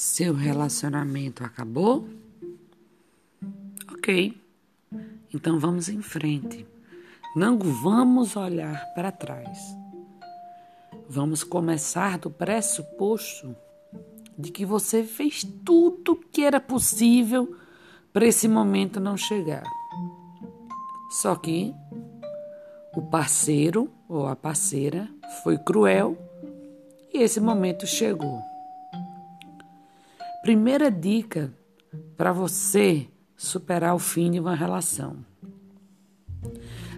[0.00, 2.08] Seu relacionamento acabou?
[3.92, 4.40] Ok.
[5.34, 6.64] Então vamos em frente.
[7.34, 9.58] Não vamos olhar para trás.
[11.08, 13.56] Vamos começar do pressuposto
[14.38, 17.56] de que você fez tudo que era possível
[18.12, 19.64] para esse momento não chegar.
[21.10, 21.74] Só que
[22.94, 25.08] o parceiro ou a parceira
[25.42, 26.16] foi cruel
[27.12, 28.57] e esse momento chegou.
[30.48, 31.52] Primeira dica
[32.16, 33.06] para você
[33.36, 35.18] superar o fim de uma relação.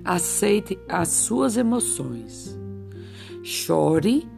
[0.04, 2.56] Aceite as suas emoções.
[3.42, 4.28] Chore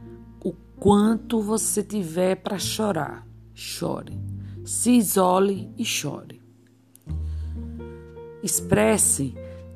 [0.42, 3.28] o quanto você tiver para chorar.
[3.52, 4.18] Chore.
[4.64, 6.40] Se isole e chore.
[8.42, 9.34] Expresse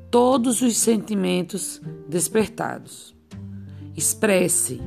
[0.09, 3.15] todos os sentimentos despertados.
[3.95, 4.81] Expresse.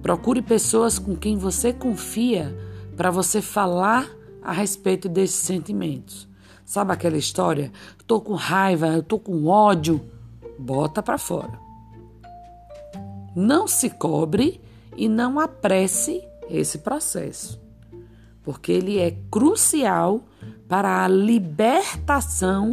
[0.00, 2.67] Procure pessoas com quem você confia
[2.98, 4.10] para você falar
[4.42, 6.28] a respeito desses sentimentos.
[6.64, 7.70] Sabe aquela história?
[8.08, 10.04] Tô com raiva, eu tô com ódio.
[10.58, 11.60] Bota para fora.
[13.36, 14.60] Não se cobre
[14.96, 17.60] e não apresse esse processo,
[18.42, 20.22] porque ele é crucial
[20.66, 22.68] para a libertação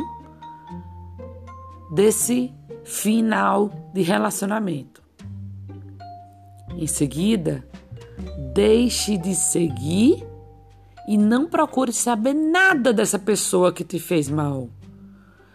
[1.93, 2.51] desse
[2.83, 5.03] final de relacionamento.
[6.75, 7.63] Em seguida,
[8.53, 10.25] Deixe de seguir
[11.07, 14.69] e não procure saber nada dessa pessoa que te fez mal.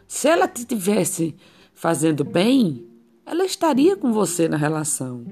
[0.07, 1.37] Se ela te tivesse
[1.73, 2.87] fazendo bem,
[3.25, 5.25] ela estaria com você na relação.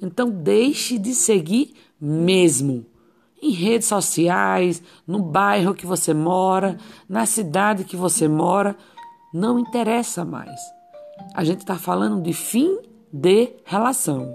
[0.00, 2.86] Então deixe de seguir mesmo.
[3.42, 6.76] Em redes sociais, no bairro que você mora,
[7.08, 8.76] na cidade que você mora,
[9.32, 10.60] não interessa mais.
[11.34, 12.78] A gente está falando de fim
[13.12, 14.34] de relação.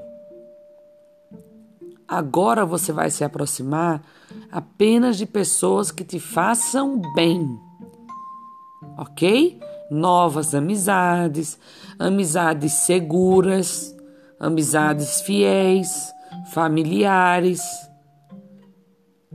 [2.08, 4.02] Agora você vai se aproximar
[4.52, 7.60] apenas de pessoas que te façam bem.
[8.98, 9.60] Ok?
[9.90, 11.58] Novas amizades,
[11.98, 13.96] amizades seguras,
[14.40, 16.12] amizades fiéis,
[16.52, 17.62] familiares.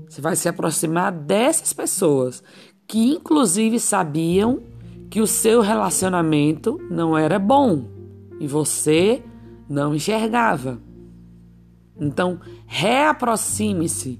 [0.08, 2.42] Você vai se aproximar dessas pessoas
[2.86, 4.60] que, inclusive, sabiam
[5.10, 7.84] que o seu relacionamento não era bom
[8.38, 9.22] e você
[9.68, 10.80] não enxergava.
[12.00, 14.18] Então, reaproxime-se.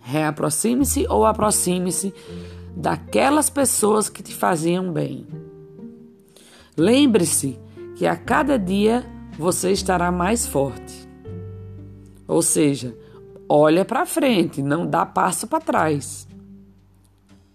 [0.00, 2.14] Reaproxime-se ou aproxime-se
[2.74, 5.26] daquelas pessoas que te faziam bem.
[6.76, 7.60] Lembre-se
[7.94, 9.04] que a cada dia
[9.38, 11.08] você estará mais forte.
[12.26, 12.96] Ou seja,
[13.48, 16.26] olha para frente, não dá passo para trás.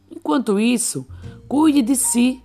[0.09, 1.07] Enquanto isso,
[1.47, 2.43] cuide de si.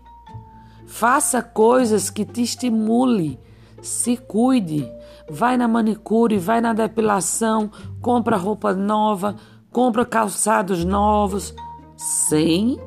[0.86, 3.38] Faça coisas que te estimule.
[3.82, 4.88] Se cuide
[5.28, 7.70] vai na manicure, vai na depilação,
[8.00, 9.36] compra roupa nova,
[9.70, 11.54] compra calçados novos,
[11.96, 12.78] sem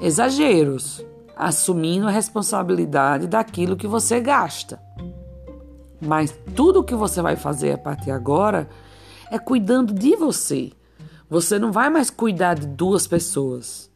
[0.00, 1.04] exageros,
[1.36, 4.82] assumindo a responsabilidade daquilo que você gasta.
[6.00, 8.68] Mas tudo que você vai fazer a partir de agora
[9.30, 10.72] é cuidando de você.
[11.30, 13.90] Você não vai mais cuidar de duas pessoas.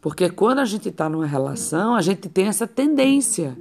[0.00, 3.56] Porque quando a gente está numa relação, a gente tem essa tendência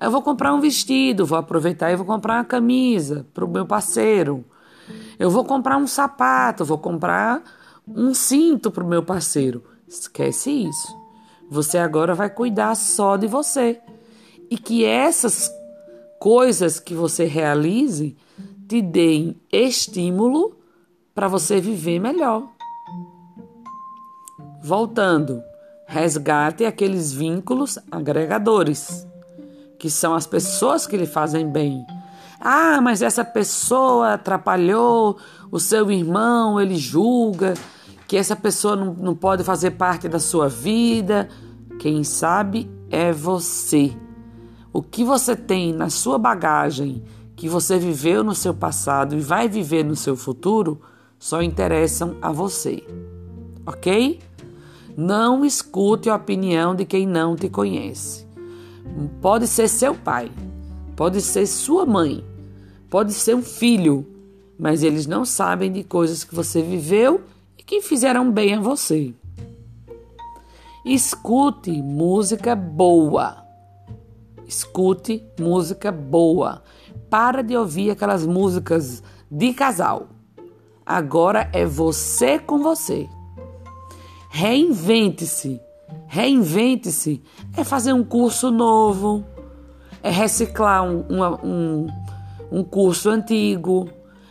[0.00, 3.66] eu vou comprar um vestido, vou aproveitar e vou comprar uma camisa para o meu
[3.66, 4.44] parceiro.
[5.18, 7.42] Eu vou comprar um sapato, vou comprar
[7.86, 9.62] um cinto para o meu parceiro.
[9.86, 10.98] Esquece isso.
[11.50, 13.78] Você agora vai cuidar só de você.
[14.50, 15.52] E que essas
[16.18, 18.16] coisas que você realize
[18.66, 20.56] te deem estímulo
[21.14, 22.48] para você viver melhor.
[24.62, 25.42] Voltando,
[25.86, 29.06] resgate aqueles vínculos agregadores
[29.80, 31.86] que são as pessoas que lhe fazem bem.
[32.38, 35.16] Ah, mas essa pessoa atrapalhou
[35.50, 37.54] o seu irmão, ele julga
[38.06, 41.30] que essa pessoa não, não pode fazer parte da sua vida.
[41.78, 43.96] Quem sabe é você.
[44.70, 47.02] O que você tem na sua bagagem,
[47.34, 50.78] que você viveu no seu passado e vai viver no seu futuro,
[51.18, 52.84] só interessam a você.
[53.64, 54.20] Ok?
[54.94, 58.29] Não escute a opinião de quem não te conhece.
[59.20, 60.30] Pode ser seu pai,
[60.96, 62.24] pode ser sua mãe,
[62.88, 64.06] pode ser um filho,
[64.58, 67.22] mas eles não sabem de coisas que você viveu
[67.58, 69.14] e que fizeram bem a você.
[70.84, 73.44] Escute música boa.
[74.46, 76.62] Escute música boa.
[77.08, 80.08] Para de ouvir aquelas músicas de casal.
[80.84, 83.08] Agora é você com você.
[84.30, 85.60] Reinvente-se
[86.12, 87.22] Reinvente-se.
[87.56, 89.24] É fazer um curso novo,
[90.02, 91.04] é reciclar um,
[91.44, 91.86] um,
[92.50, 93.88] um curso antigo,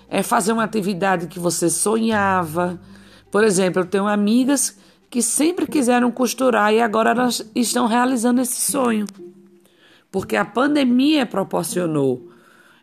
[0.10, 2.78] é fazer uma atividade que você sonhava.
[3.31, 4.78] Por exemplo, eu tenho amigas
[5.10, 9.06] que sempre quiseram costurar e agora elas estão realizando esse sonho.
[10.12, 12.30] Porque a pandemia proporcionou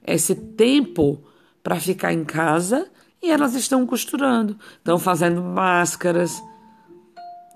[0.07, 1.23] esse tempo
[1.63, 2.89] para ficar em casa
[3.23, 6.43] e elas estão costurando, estão fazendo máscaras,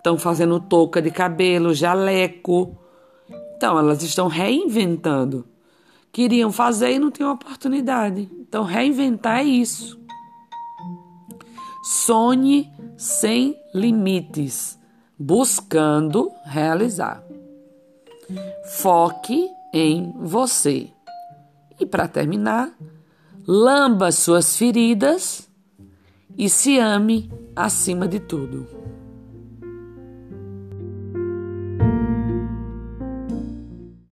[0.00, 2.76] estão fazendo touca de cabelo, jaleco.
[3.56, 5.46] Então, elas estão reinventando.
[6.10, 8.28] Queriam fazer e não tinham oportunidade.
[8.32, 10.00] Então, reinventar é isso.
[11.84, 14.78] Sonhe sem limites,
[15.18, 17.22] buscando realizar.
[18.78, 20.90] Foque em você.
[21.78, 22.72] E para terminar,
[23.46, 25.48] lamba suas feridas
[26.36, 28.89] e se ame acima de tudo.